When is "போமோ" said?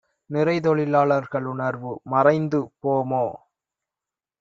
2.79-3.25